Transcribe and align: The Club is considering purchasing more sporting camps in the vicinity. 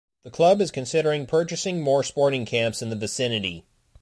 The 0.23 0.31
Club 0.31 0.61
is 0.61 0.71
considering 0.71 1.27
purchasing 1.27 1.79
more 1.81 2.01
sporting 2.03 2.43
camps 2.43 2.81
in 2.81 2.89
the 2.89 2.95
vicinity. 2.95 3.65